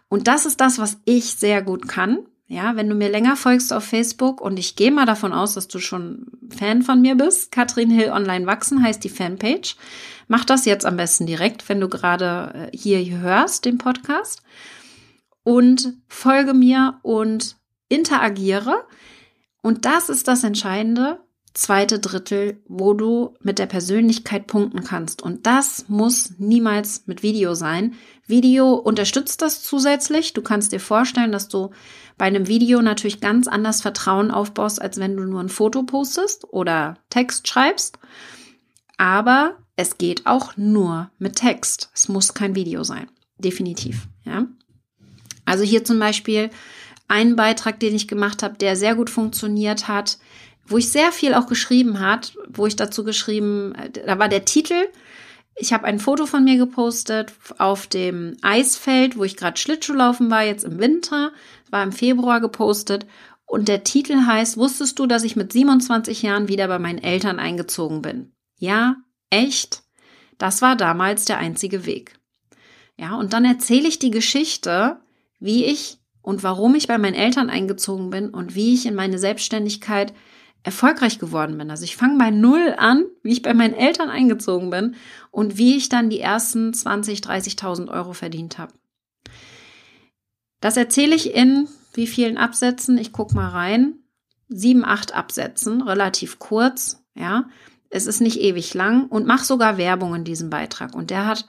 Und 0.09 0.27
das 0.27 0.45
ist 0.45 0.61
das, 0.61 0.79
was 0.79 0.97
ich 1.05 1.35
sehr 1.35 1.61
gut 1.61 1.87
kann. 1.87 2.19
Ja, 2.47 2.75
wenn 2.75 2.87
du 2.87 2.93
mir 2.93 3.09
länger 3.09 3.35
folgst 3.35 3.73
auf 3.73 3.83
Facebook 3.83 4.39
und 4.39 4.57
ich 4.59 4.75
gehe 4.75 4.91
mal 4.91 5.07
davon 5.07 5.33
aus, 5.33 5.55
dass 5.55 5.67
du 5.67 5.79
schon 5.79 6.27
Fan 6.55 6.83
von 6.83 7.01
mir 7.01 7.15
bist, 7.15 7.51
Katrin 7.51 7.89
Hill 7.89 8.11
Online 8.11 8.45
Wachsen 8.45 8.83
heißt 8.83 9.03
die 9.03 9.09
Fanpage. 9.09 9.75
Mach 10.27 10.45
das 10.45 10.65
jetzt 10.65 10.85
am 10.85 10.95
besten 10.95 11.25
direkt, 11.25 11.67
wenn 11.69 11.81
du 11.81 11.89
gerade 11.89 12.69
äh, 12.71 12.77
hier 12.77 13.17
hörst, 13.17 13.65
den 13.65 13.79
Podcast. 13.79 14.43
Und 15.43 15.93
folge 16.07 16.53
mir 16.53 16.99
und 17.01 17.57
interagiere. 17.89 18.85
Und 19.61 19.85
das 19.85 20.09
ist 20.09 20.27
das 20.27 20.43
Entscheidende, 20.43 21.19
zweite 21.55 21.99
Drittel, 21.99 22.61
wo 22.67 22.93
du 22.93 23.33
mit 23.41 23.57
der 23.57 23.65
Persönlichkeit 23.65 24.45
punkten 24.45 24.83
kannst. 24.83 25.21
Und 25.21 25.47
das 25.47 25.85
muss 25.87 26.33
niemals 26.37 27.07
mit 27.07 27.23
Video 27.23 27.55
sein. 27.55 27.95
Video 28.27 28.73
unterstützt 28.73 29.41
das 29.41 29.63
zusätzlich. 29.63 30.33
Du 30.33 30.41
kannst 30.41 30.71
dir 30.71 30.79
vorstellen, 30.79 31.31
dass 31.31 31.47
du 31.47 31.71
bei 32.17 32.25
einem 32.25 32.47
Video 32.47 32.81
natürlich 32.81 33.21
ganz 33.21 33.47
anders 33.47 33.81
Vertrauen 33.81 34.31
aufbaust, 34.31 34.81
als 34.81 34.99
wenn 34.99 35.15
du 35.15 35.23
nur 35.23 35.41
ein 35.41 35.49
Foto 35.49 35.83
postest 35.83 36.45
oder 36.51 36.97
Text 37.09 37.47
schreibst. 37.47 37.97
Aber 38.97 39.57
es 39.75 39.97
geht 39.97 40.25
auch 40.25 40.55
nur 40.57 41.09
mit 41.17 41.37
Text. 41.37 41.89
Es 41.93 42.07
muss 42.07 42.33
kein 42.33 42.55
Video 42.55 42.83
sein. 42.83 43.09
Definitiv. 43.37 44.07
Ja. 44.25 44.47
Also 45.45 45.63
hier 45.63 45.83
zum 45.85 45.99
Beispiel 45.99 46.49
ein 47.07 47.35
Beitrag, 47.35 47.79
den 47.79 47.95
ich 47.95 48.07
gemacht 48.07 48.43
habe, 48.43 48.57
der 48.57 48.75
sehr 48.75 48.95
gut 48.95 49.09
funktioniert 49.09 49.87
hat, 49.87 50.17
wo 50.67 50.77
ich 50.77 50.91
sehr 50.91 51.11
viel 51.11 51.33
auch 51.33 51.47
geschrieben 51.47 51.99
hat, 51.99 52.35
wo 52.47 52.65
ich 52.65 52.75
dazu 52.75 53.03
geschrieben, 53.03 53.73
da 54.05 54.17
war 54.17 54.29
der 54.29 54.45
Titel, 54.45 54.87
ich 55.57 55.71
habe 55.71 55.85
ein 55.85 55.99
Foto 55.99 56.25
von 56.25 56.43
mir 56.43 56.57
gepostet 56.57 57.33
auf 57.59 57.87
dem 57.87 58.35
Eisfeld, 58.41 59.17
wo 59.17 59.23
ich 59.23 59.37
gerade 59.37 59.57
Schlittschuhlaufen 59.57 60.29
war, 60.29 60.43
jetzt 60.43 60.65
im 60.65 60.79
Winter, 60.79 61.31
war 61.69 61.83
im 61.83 61.91
Februar 61.91 62.41
gepostet 62.41 63.05
und 63.45 63.67
der 63.67 63.83
Titel 63.83 64.25
heißt, 64.25 64.57
wusstest 64.57 64.99
du, 64.99 65.05
dass 65.05 65.23
ich 65.23 65.35
mit 65.35 65.53
27 65.53 66.23
Jahren 66.23 66.47
wieder 66.47 66.67
bei 66.67 66.79
meinen 66.79 66.97
Eltern 66.97 67.39
eingezogen 67.39 68.01
bin? 68.01 68.33
Ja, 68.57 68.97
echt? 69.29 69.83
Das 70.37 70.61
war 70.61 70.75
damals 70.75 71.25
der 71.25 71.37
einzige 71.37 71.85
Weg. 71.85 72.19
Ja, 72.97 73.15
und 73.15 73.33
dann 73.33 73.45
erzähle 73.45 73.87
ich 73.87 73.99
die 73.99 74.11
Geschichte, 74.11 74.99
wie 75.39 75.65
ich 75.65 75.99
und 76.25 76.41
warum 76.41 76.73
ich 76.73 76.87
bei 76.87 76.97
meinen 76.97 77.13
Eltern 77.13 77.51
eingezogen 77.51 78.09
bin 78.09 78.31
und 78.31 78.55
wie 78.55 78.73
ich 78.73 78.87
in 78.87 78.95
meine 78.95 79.19
Selbstständigkeit 79.19 80.11
erfolgreich 80.63 81.19
geworden 81.19 81.55
bin. 81.59 81.69
Also 81.69 81.83
ich 81.83 81.95
fange 81.95 82.17
bei 82.17 82.31
Null 82.31 82.73
an, 82.79 83.05
wie 83.21 83.31
ich 83.31 83.43
bei 83.43 83.53
meinen 83.53 83.75
Eltern 83.75 84.09
eingezogen 84.09 84.71
bin 84.71 84.95
und 85.29 85.59
wie 85.59 85.77
ich 85.77 85.87
dann 85.87 86.09
die 86.09 86.19
ersten 86.19 86.73
20, 86.73 87.19
30.000 87.19 87.89
Euro 87.89 88.13
verdient 88.13 88.57
habe. 88.57 88.73
Das 90.61 90.77
erzähle 90.77 91.13
ich 91.13 91.35
in 91.35 91.67
wie 91.93 92.07
vielen 92.07 92.37
Absätzen? 92.39 92.97
Ich 92.97 93.11
gucke 93.11 93.35
mal 93.35 93.49
rein. 93.49 93.99
Sieben, 94.49 94.83
acht 94.83 95.13
Absätzen, 95.13 95.83
relativ 95.83 96.39
kurz, 96.39 97.03
ja. 97.13 97.47
Es 97.91 98.07
ist 98.07 98.19
nicht 98.19 98.41
ewig 98.41 98.73
lang 98.73 99.05
und 99.05 99.27
mach 99.27 99.43
sogar 99.43 99.77
Werbung 99.77 100.15
in 100.15 100.23
diesem 100.23 100.49
Beitrag. 100.49 100.95
Und 100.95 101.11
der 101.11 101.27
hat 101.27 101.45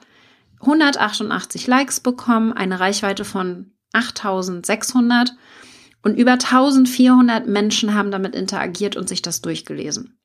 188 0.61 1.65
Likes 1.65 1.99
bekommen, 1.99 2.53
eine 2.53 2.79
Reichweite 2.79 3.25
von 3.25 3.71
8600 3.93 5.33
und 6.03 6.17
über 6.17 6.33
1400 6.33 7.47
Menschen 7.47 7.93
haben 7.93 8.11
damit 8.11 8.35
interagiert 8.35 8.95
und 8.95 9.09
sich 9.09 9.21
das 9.21 9.41
durchgelesen. 9.41 10.17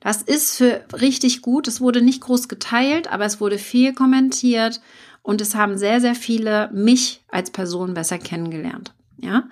Das 0.00 0.20
ist 0.20 0.56
für 0.56 0.84
richtig 1.00 1.42
gut. 1.42 1.68
Es 1.68 1.80
wurde 1.80 2.02
nicht 2.02 2.22
groß 2.22 2.48
geteilt, 2.48 3.06
aber 3.12 3.24
es 3.24 3.40
wurde 3.40 3.56
viel 3.56 3.94
kommentiert 3.94 4.80
und 5.22 5.40
es 5.40 5.54
haben 5.54 5.78
sehr, 5.78 6.00
sehr 6.00 6.16
viele 6.16 6.70
mich 6.72 7.22
als 7.28 7.50
Person 7.50 7.94
besser 7.94 8.18
kennengelernt. 8.18 8.94
Ja, 9.18 9.48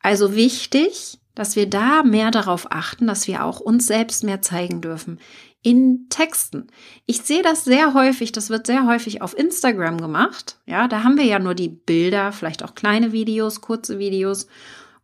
also 0.00 0.34
wichtig, 0.34 1.18
dass 1.34 1.54
wir 1.54 1.68
da 1.68 2.02
mehr 2.02 2.30
darauf 2.30 2.72
achten, 2.72 3.06
dass 3.06 3.26
wir 3.26 3.44
auch 3.44 3.60
uns 3.60 3.86
selbst 3.86 4.24
mehr 4.24 4.40
zeigen 4.40 4.80
dürfen 4.80 5.18
in 5.62 6.06
Texten. 6.08 6.68
Ich 7.06 7.22
sehe 7.22 7.42
das 7.42 7.64
sehr 7.64 7.92
häufig, 7.92 8.32
das 8.32 8.48
wird 8.48 8.66
sehr 8.66 8.86
häufig 8.86 9.20
auf 9.20 9.36
Instagram 9.36 9.98
gemacht. 9.98 10.58
Ja, 10.66 10.88
da 10.88 11.04
haben 11.04 11.18
wir 11.18 11.24
ja 11.24 11.38
nur 11.38 11.54
die 11.54 11.68
Bilder, 11.68 12.32
vielleicht 12.32 12.62
auch 12.62 12.74
kleine 12.74 13.12
Videos, 13.12 13.60
kurze 13.60 13.98
Videos 13.98 14.46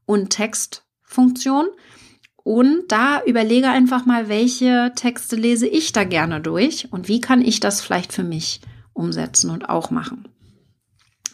und 0.07 0.31
Textfunktion. 0.31 1.67
Und 2.37 2.85
da 2.89 3.23
überlege 3.25 3.69
einfach 3.69 4.07
mal, 4.07 4.29
welche 4.29 4.93
Texte 4.95 5.37
lese 5.37 5.67
ich 5.67 5.93
da 5.93 6.05
gerne 6.05 6.41
durch 6.41 6.93
und 6.93 7.09
wie 7.09 7.21
kann 7.21 7.43
ich 7.43 7.61
das 7.61 7.81
vielleicht 7.81 8.13
für 8.13 8.23
mich 8.23 8.61
umsetzen 8.93 9.51
und 9.51 9.69
auch 9.69 9.91
machen. 9.91 10.29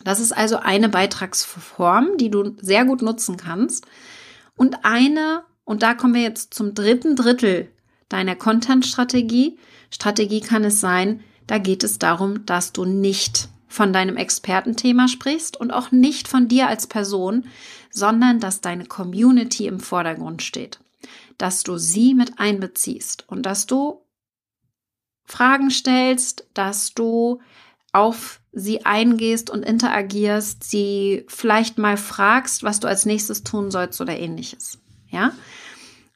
Das 0.05 0.21
ist 0.21 0.33
also 0.33 0.57
eine 0.57 0.89
Beitragsform, 0.89 2.17
die 2.17 2.31
du 2.31 2.57
sehr 2.61 2.85
gut 2.85 3.03
nutzen 3.03 3.37
kannst. 3.37 3.87
Und 4.57 4.85
eine, 4.85 5.45
und 5.65 5.83
da 5.83 5.95
kommen 5.95 6.15
wir 6.15 6.23
jetzt 6.23 6.55
zum 6.55 6.75
dritten 6.75 7.15
Drittel 7.15 7.72
deiner 8.13 8.37
Content-Strategie. 8.37 9.59
Strategie 9.91 10.41
kann 10.41 10.65
es 10.65 10.81
sein, 10.81 11.23
da 11.47 11.59
geht 11.59 11.85
es 11.85 11.99
darum, 11.99 12.47
dass 12.47 12.73
du 12.73 12.85
nicht 12.85 13.49
von 13.69 13.93
deinem 13.93 14.17
Expertenthema 14.17 15.09
sprichst 15.09 15.59
und 15.59 15.71
auch 15.71 15.91
nicht 15.91 16.29
von 16.29 16.47
dir 16.47 16.69
als 16.69 16.87
Person, 16.87 17.47
sondern 17.91 18.39
dass 18.39 18.61
deine 18.61 18.85
Community 18.85 19.67
im 19.67 19.81
Vordergrund 19.81 20.43
steht, 20.43 20.81
dass 21.39 21.63
du 21.63 21.79
sie 21.79 22.15
mit 22.15 22.39
einbeziehst 22.39 23.25
und 23.29 23.45
dass 23.45 23.67
du 23.67 24.03
Fragen 25.25 25.71
stellst, 25.71 26.47
dass 26.53 26.93
du 26.93 27.41
auf 27.93 28.41
sie 28.53 28.85
eingehst 28.85 29.49
und 29.49 29.63
interagierst, 29.63 30.65
sie 30.65 31.25
vielleicht 31.29 31.79
mal 31.79 31.97
fragst, 31.97 32.63
was 32.63 32.81
du 32.81 32.89
als 32.89 33.07
nächstes 33.07 33.43
tun 33.43 33.71
sollst 33.71 34.01
oder 34.01 34.19
ähnliches. 34.19 34.79
Ja? 35.09 35.33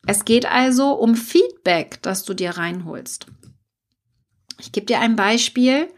Es 0.07 0.25
geht 0.25 0.47
also 0.47 0.93
um 0.93 1.17
Feedback, 1.17 2.01
das 2.03 2.25
du 2.25 2.33
dir 2.33 2.51
reinholst. 2.51 3.27
Ich 4.61 4.73
gebe 4.73 4.87
dir 4.87 5.01
ein 5.01 5.17
Beispiel. 5.17 5.89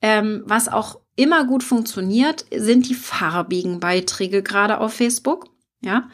Ähm, 0.00 0.42
was 0.46 0.68
auch 0.68 1.00
immer 1.14 1.46
gut 1.46 1.62
funktioniert, 1.62 2.44
sind 2.52 2.88
die 2.88 2.94
farbigen 2.94 3.78
Beiträge, 3.78 4.42
gerade 4.42 4.78
auf 4.78 4.94
Facebook. 4.94 5.46
Ja, 5.80 6.08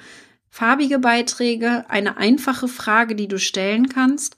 farbige 0.50 0.98
Beiträge, 0.98 1.84
eine 1.88 2.18
einfache 2.18 2.68
Frage, 2.68 3.14
die 3.14 3.28
du 3.28 3.38
stellen 3.38 3.88
kannst, 3.88 4.36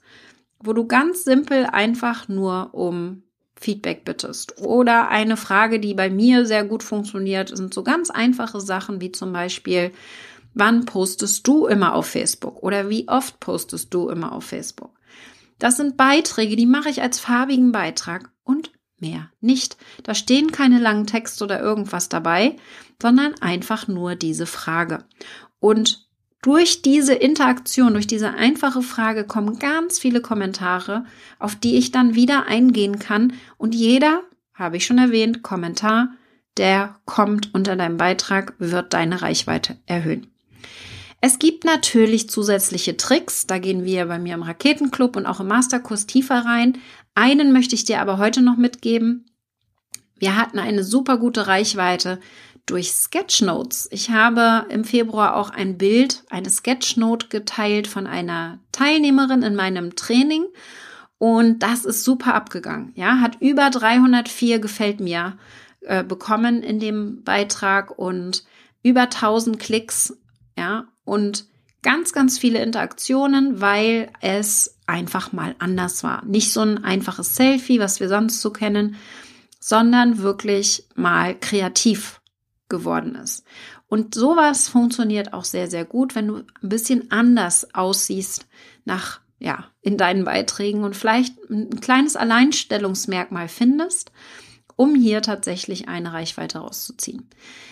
wo 0.59 0.71
du 0.73 0.87
ganz 0.87 1.23
simpel 1.23 1.65
einfach 1.65 2.29
nur 2.29 2.73
um 2.73 3.23
Feedback 3.55 4.05
bittest. 4.05 4.59
Oder 4.59 5.09
eine 5.09 5.37
Frage, 5.37 5.79
die 5.79 5.93
bei 5.93 6.09
mir 6.09 6.45
sehr 6.45 6.63
gut 6.63 6.83
funktioniert, 6.83 7.55
sind 7.55 7.73
so 7.73 7.83
ganz 7.83 8.09
einfache 8.09 8.59
Sachen 8.59 9.01
wie 9.01 9.11
zum 9.11 9.33
Beispiel, 9.33 9.91
wann 10.53 10.85
postest 10.85 11.47
du 11.47 11.67
immer 11.67 11.95
auf 11.95 12.07
Facebook 12.07 12.61
oder 12.63 12.89
wie 12.89 13.07
oft 13.07 13.39
postest 13.39 13.93
du 13.93 14.09
immer 14.09 14.31
auf 14.31 14.45
Facebook? 14.45 14.91
Das 15.59 15.77
sind 15.77 15.97
Beiträge, 15.97 16.55
die 16.55 16.65
mache 16.65 16.89
ich 16.89 17.01
als 17.01 17.19
farbigen 17.19 17.71
Beitrag 17.71 18.31
und 18.43 18.71
mehr 18.99 19.29
nicht. 19.41 19.77
Da 20.03 20.15
stehen 20.15 20.51
keine 20.51 20.79
langen 20.79 21.07
Texte 21.07 21.43
oder 21.43 21.59
irgendwas 21.59 22.09
dabei, 22.09 22.55
sondern 23.01 23.35
einfach 23.41 23.87
nur 23.87 24.15
diese 24.15 24.45
Frage. 24.45 25.05
Und 25.59 26.07
durch 26.41 26.81
diese 26.81 27.13
Interaktion, 27.13 27.93
durch 27.93 28.07
diese 28.07 28.31
einfache 28.33 28.81
Frage 28.81 29.25
kommen 29.25 29.59
ganz 29.59 29.99
viele 29.99 30.21
Kommentare, 30.21 31.05
auf 31.37 31.55
die 31.55 31.77
ich 31.77 31.91
dann 31.91 32.15
wieder 32.15 32.47
eingehen 32.47 32.97
kann. 32.97 33.33
Und 33.57 33.75
jeder, 33.75 34.23
habe 34.53 34.77
ich 34.77 34.85
schon 34.85 34.97
erwähnt, 34.97 35.43
Kommentar, 35.43 36.09
der 36.57 36.95
kommt 37.05 37.53
unter 37.53 37.75
deinem 37.75 37.97
Beitrag, 37.97 38.55
wird 38.57 38.93
deine 38.93 39.21
Reichweite 39.21 39.77
erhöhen. 39.85 40.30
Es 41.21 41.37
gibt 41.37 41.65
natürlich 41.65 42.29
zusätzliche 42.29 42.97
Tricks, 42.97 43.45
da 43.45 43.59
gehen 43.59 43.85
wir 43.85 44.05
bei 44.05 44.17
mir 44.17 44.33
im 44.33 44.43
Raketenclub 44.43 45.15
und 45.15 45.27
auch 45.27 45.39
im 45.39 45.47
Masterkurs 45.47 46.07
tiefer 46.07 46.45
rein. 46.45 46.79
Einen 47.13 47.53
möchte 47.53 47.75
ich 47.75 47.85
dir 47.85 48.01
aber 48.01 48.17
heute 48.17 48.41
noch 48.41 48.57
mitgeben. 48.57 49.25
Wir 50.17 50.35
hatten 50.35 50.59
eine 50.59 50.83
super 50.83 51.17
gute 51.17 51.47
Reichweite 51.47 52.19
durch 52.65 52.91
Sketchnotes. 52.91 53.87
Ich 53.91 54.09
habe 54.09 54.65
im 54.69 54.83
Februar 54.83 55.35
auch 55.35 55.49
ein 55.49 55.77
Bild, 55.77 56.23
eine 56.29 56.49
Sketchnote 56.49 57.27
geteilt 57.27 57.87
von 57.87 58.07
einer 58.07 58.59
Teilnehmerin 58.71 59.43
in 59.43 59.55
meinem 59.55 59.95
Training 59.95 60.45
und 61.17 61.59
das 61.59 61.85
ist 61.85 62.03
super 62.03 62.33
abgegangen. 62.33 62.93
Ja, 62.95 63.19
hat 63.19 63.39
über 63.41 63.69
304 63.69 64.57
gefällt 64.57 64.99
mir 64.99 65.37
äh, 65.81 66.03
bekommen 66.03 66.63
in 66.63 66.79
dem 66.79 67.23
Beitrag 67.23 67.97
und 67.97 68.43
über 68.81 69.01
1000 69.01 69.59
Klicks. 69.59 70.17
Ja, 70.61 70.85
und 71.05 71.45
ganz, 71.81 72.13
ganz 72.13 72.37
viele 72.37 72.61
Interaktionen, 72.61 73.61
weil 73.61 74.11
es 74.21 74.77
einfach 74.85 75.33
mal 75.33 75.55
anders 75.57 76.03
war. 76.03 76.23
Nicht 76.23 76.53
so 76.53 76.61
ein 76.61 76.83
einfaches 76.83 77.35
Selfie, 77.35 77.79
was 77.79 77.99
wir 77.99 78.07
sonst 78.07 78.41
so 78.41 78.51
kennen, 78.51 78.95
sondern 79.59 80.19
wirklich 80.19 80.85
mal 80.93 81.35
kreativ 81.35 82.21
geworden 82.69 83.15
ist. 83.15 83.43
Und 83.87 84.13
sowas 84.13 84.67
funktioniert 84.67 85.33
auch 85.33 85.45
sehr, 85.45 85.67
sehr 85.67 85.83
gut, 85.83 86.13
wenn 86.13 86.27
du 86.27 86.35
ein 86.35 86.69
bisschen 86.69 87.09
anders 87.09 87.73
aussiehst 87.73 88.45
nach, 88.85 89.19
ja, 89.39 89.65
in 89.81 89.97
deinen 89.97 90.25
Beiträgen 90.25 90.83
und 90.83 90.95
vielleicht 90.95 91.39
ein 91.49 91.81
kleines 91.81 92.15
Alleinstellungsmerkmal 92.15 93.47
findest, 93.47 94.11
um 94.75 94.95
hier 94.95 95.21
tatsächlich 95.21 95.87
eine 95.87 96.13
Reichweite 96.13 96.59
rauszuziehen. 96.59 97.29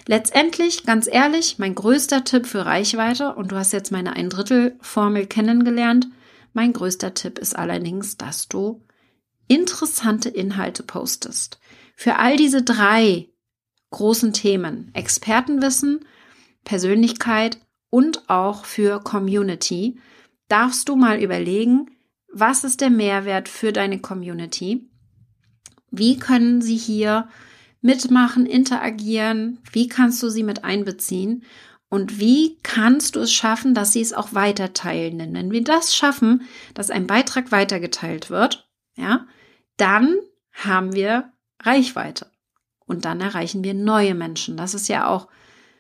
Letztendlich, 0.07 0.85
ganz 0.85 1.07
ehrlich, 1.11 1.59
mein 1.59 1.75
größter 1.75 2.23
Tipp 2.23 2.45
für 2.45 2.65
Reichweite, 2.65 3.35
und 3.35 3.51
du 3.51 3.55
hast 3.55 3.73
jetzt 3.73 3.91
meine 3.91 4.13
ein 4.13 4.29
Drittel 4.29 4.75
Formel 4.81 5.27
kennengelernt, 5.27 6.07
mein 6.53 6.73
größter 6.73 7.13
Tipp 7.13 7.39
ist 7.39 7.55
allerdings, 7.55 8.17
dass 8.17 8.47
du 8.47 8.83
interessante 9.47 10.29
Inhalte 10.29 10.83
postest. 10.83 11.59
Für 11.95 12.17
all 12.17 12.37
diese 12.37 12.63
drei 12.63 13.29
großen 13.91 14.33
Themen. 14.33 14.91
Expertenwissen, 14.93 16.05
Persönlichkeit 16.63 17.59
und 17.89 18.29
auch 18.29 18.65
für 18.65 18.99
Community 19.01 19.99
darfst 20.47 20.89
du 20.89 20.95
mal 20.95 21.21
überlegen, 21.21 21.91
was 22.31 22.63
ist 22.63 22.81
der 22.81 22.89
Mehrwert 22.89 23.49
für 23.49 23.73
deine 23.73 23.99
Community? 23.99 24.88
Wie 25.91 26.17
können 26.17 26.61
sie 26.61 26.77
hier 26.77 27.27
mitmachen, 27.81 28.45
interagieren? 28.45 29.59
Wie 29.71 29.87
kannst 29.87 30.21
du 30.23 30.29
sie 30.29 30.43
mit 30.43 30.63
einbeziehen? 30.63 31.43
Und 31.89 32.19
wie 32.19 32.57
kannst 32.61 33.15
du 33.15 33.21
es 33.21 33.33
schaffen, 33.33 33.73
dass 33.73 33.93
sie 33.93 34.01
es 34.01 34.13
auch 34.13 34.33
weiterteilen? 34.33 35.17
Denn 35.17 35.33
wenn 35.33 35.51
wir 35.51 35.63
das 35.63 35.95
schaffen, 35.95 36.43
dass 36.75 36.91
ein 36.91 37.07
Beitrag 37.07 37.51
weitergeteilt 37.51 38.29
wird, 38.29 38.69
ja, 38.95 39.25
dann 39.77 40.15
haben 40.51 40.93
wir 40.93 41.31
Reichweite 41.61 42.27
und 42.85 43.05
dann 43.05 43.21
erreichen 43.21 43.63
wir 43.63 43.73
neue 43.73 44.13
Menschen. 44.13 44.55
Das 44.55 44.73
ist 44.73 44.87
ja 44.87 45.07
auch 45.07 45.27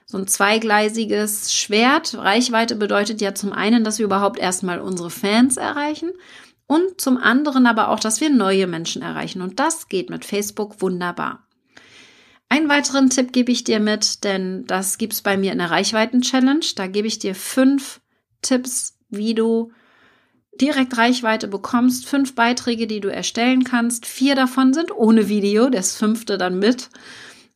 so 0.05 0.17
ein 0.17 0.27
zweigleisiges 0.27 1.53
Schwert. 1.53 2.15
Reichweite 2.15 2.75
bedeutet 2.75 3.21
ja 3.21 3.35
zum 3.35 3.53
einen, 3.53 3.83
dass 3.83 3.99
wir 3.99 4.05
überhaupt 4.05 4.39
erstmal 4.39 4.79
unsere 4.79 5.11
Fans 5.11 5.57
erreichen 5.57 6.11
und 6.69 7.01
zum 7.01 7.17
anderen 7.17 7.65
aber 7.65 7.89
auch, 7.89 7.99
dass 7.99 8.21
wir 8.21 8.29
neue 8.29 8.67
Menschen 8.67 9.01
erreichen. 9.01 9.41
Und 9.41 9.59
das 9.59 9.87
geht 9.87 10.11
mit 10.11 10.23
Facebook 10.23 10.83
wunderbar. 10.83 11.47
Einen 12.47 12.69
weiteren 12.69 13.09
Tipp 13.09 13.33
gebe 13.33 13.51
ich 13.51 13.63
dir 13.63 13.79
mit, 13.79 14.23
denn 14.23 14.67
das 14.67 14.99
gibt's 14.99 15.23
bei 15.23 15.35
mir 15.35 15.51
in 15.51 15.57
der 15.57 15.71
Reichweiten-Challenge. 15.71 16.65
Da 16.75 16.85
gebe 16.85 17.07
ich 17.07 17.17
dir 17.17 17.33
fünf 17.33 18.01
Tipps, 18.43 18.99
wie 19.09 19.33
du 19.33 19.71
direkt 20.61 20.95
Reichweite 20.95 21.47
bekommst, 21.47 22.05
fünf 22.05 22.35
Beiträge, 22.35 22.85
die 22.85 22.99
du 22.99 23.11
erstellen 23.11 23.63
kannst. 23.63 24.05
Vier 24.05 24.35
davon 24.35 24.71
sind 24.71 24.91
ohne 24.91 25.27
Video, 25.27 25.71
das 25.71 25.95
fünfte 25.95 26.37
dann 26.37 26.59
mit. 26.59 26.91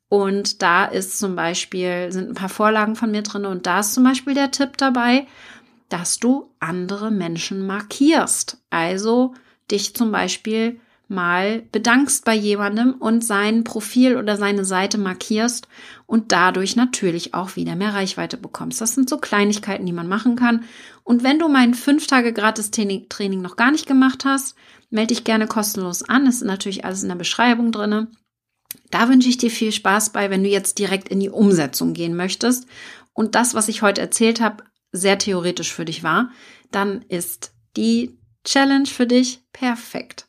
Und 0.09 0.63
da 0.63 0.85
ist 0.85 1.19
zum 1.19 1.35
Beispiel, 1.35 2.11
sind 2.11 2.29
ein 2.29 2.35
paar 2.35 2.49
Vorlagen 2.49 2.95
von 2.95 3.11
mir 3.11 3.21
drin 3.21 3.45
und 3.45 3.67
da 3.67 3.81
ist 3.81 3.93
zum 3.93 4.03
Beispiel 4.03 4.33
der 4.33 4.49
Tipp 4.49 4.77
dabei, 4.77 5.27
dass 5.93 6.17
du 6.17 6.49
andere 6.59 7.11
Menschen 7.11 7.67
markierst. 7.67 8.57
Also 8.71 9.35
dich 9.69 9.95
zum 9.95 10.11
Beispiel 10.11 10.79
mal 11.07 11.61
bedankst 11.71 12.25
bei 12.25 12.33
jemandem 12.33 12.93
und 12.93 13.23
sein 13.23 13.63
Profil 13.63 14.17
oder 14.17 14.35
seine 14.35 14.65
Seite 14.65 14.97
markierst 14.97 15.67
und 16.07 16.31
dadurch 16.31 16.75
natürlich 16.75 17.35
auch 17.35 17.55
wieder 17.55 17.75
mehr 17.75 17.93
Reichweite 17.93 18.37
bekommst. 18.37 18.81
Das 18.81 18.95
sind 18.95 19.07
so 19.07 19.19
Kleinigkeiten, 19.19 19.85
die 19.85 19.93
man 19.93 20.07
machen 20.07 20.35
kann. 20.35 20.63
Und 21.03 21.21
wenn 21.21 21.37
du 21.37 21.47
mein 21.47 21.75
5 21.75 22.07
Tage 22.07 22.33
gratis 22.33 22.71
Training 22.71 23.41
noch 23.41 23.55
gar 23.55 23.69
nicht 23.69 23.85
gemacht 23.85 24.25
hast, 24.25 24.55
melde 24.89 25.13
dich 25.13 25.23
gerne 25.23 25.45
kostenlos 25.45 26.01
an. 26.01 26.25
Das 26.25 26.37
ist 26.37 26.45
natürlich 26.45 26.85
alles 26.85 27.03
in 27.03 27.09
der 27.09 27.15
Beschreibung 27.17 27.71
drinne. 27.71 28.07
Da 28.89 29.09
wünsche 29.09 29.29
ich 29.29 29.37
dir 29.37 29.51
viel 29.51 29.71
Spaß 29.71 30.11
bei, 30.11 30.31
wenn 30.31 30.43
du 30.43 30.49
jetzt 30.49 30.79
direkt 30.79 31.09
in 31.09 31.19
die 31.19 31.29
Umsetzung 31.29 31.93
gehen 31.93 32.15
möchtest 32.15 32.65
und 33.13 33.35
das, 33.35 33.53
was 33.53 33.67
ich 33.67 33.83
heute 33.83 34.01
erzählt 34.01 34.41
habe, 34.41 34.63
sehr 34.93 35.17
theoretisch 35.17 35.73
für 35.73 35.83
dich 35.83 36.03
war, 36.03 36.29
dann 36.71 37.01
ist 37.09 37.51
die 37.75 38.17
Challenge 38.45 38.85
für 38.85 39.07
dich 39.07 39.41
perfekt. 39.51 40.27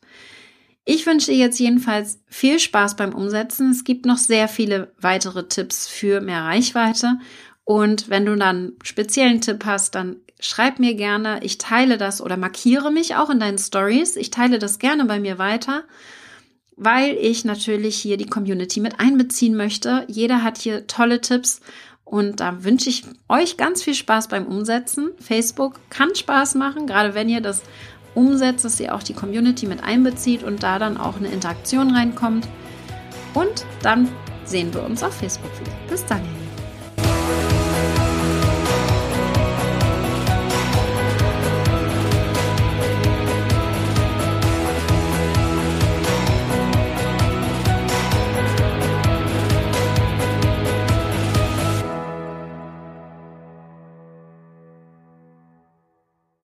Ich 0.83 1.05
wünsche 1.05 1.31
dir 1.31 1.37
jetzt 1.37 1.59
jedenfalls 1.59 2.19
viel 2.27 2.59
Spaß 2.59 2.95
beim 2.95 3.13
Umsetzen. 3.13 3.71
Es 3.71 3.83
gibt 3.83 4.05
noch 4.05 4.17
sehr 4.17 4.47
viele 4.47 4.93
weitere 4.99 5.47
Tipps 5.47 5.87
für 5.87 6.21
mehr 6.21 6.43
Reichweite. 6.43 7.17
Und 7.63 8.09
wenn 8.09 8.25
du 8.25 8.35
dann 8.35 8.73
speziellen 8.83 9.41
Tipp 9.41 9.65
hast, 9.65 9.95
dann 9.95 10.17
schreib 10.39 10.77
mir 10.79 10.93
gerne. 10.93 11.39
Ich 11.41 11.57
teile 11.57 11.97
das 11.97 12.21
oder 12.21 12.37
markiere 12.37 12.91
mich 12.91 13.15
auch 13.15 13.31
in 13.31 13.39
deinen 13.39 13.57
Stories. 13.57 14.15
Ich 14.15 14.29
teile 14.29 14.59
das 14.59 14.77
gerne 14.77 15.05
bei 15.05 15.19
mir 15.19 15.39
weiter, 15.39 15.83
weil 16.75 17.15
ich 17.15 17.45
natürlich 17.45 17.97
hier 17.97 18.17
die 18.17 18.27
Community 18.27 18.79
mit 18.79 18.99
einbeziehen 18.99 19.55
möchte. 19.55 20.05
Jeder 20.07 20.43
hat 20.43 20.59
hier 20.59 20.85
tolle 20.85 21.19
Tipps 21.19 21.61
und 22.05 22.39
da 22.39 22.63
wünsche 22.63 22.89
ich 22.89 23.03
euch 23.27 23.57
ganz 23.57 23.83
viel 23.83 23.95
Spaß 23.95 24.27
beim 24.27 24.45
Umsetzen. 24.45 25.09
Facebook 25.19 25.79
kann 25.89 26.15
Spaß 26.15 26.55
machen, 26.55 26.85
gerade 26.85 27.15
wenn 27.15 27.27
ihr 27.27 27.41
das 27.41 27.63
umsetzt, 28.13 28.63
dass 28.63 28.79
ihr 28.79 28.95
auch 28.95 29.03
die 29.03 29.13
Community 29.13 29.65
mit 29.65 29.83
einbezieht 29.83 30.43
und 30.43 30.63
da 30.63 30.79
dann 30.79 30.97
auch 30.97 31.17
eine 31.17 31.27
Interaktion 31.27 31.93
reinkommt. 31.93 32.47
Und 33.33 33.65
dann 33.81 34.07
sehen 34.45 34.73
wir 34.73 34.83
uns 34.83 35.03
auf 35.03 35.15
Facebook 35.15 35.51
wieder. 35.59 35.73
Bis 35.89 36.05
dann. 36.05 36.44